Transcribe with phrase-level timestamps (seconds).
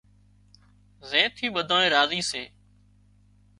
[1.09, 2.43] زين ٿي ٻڌانئين راضي سي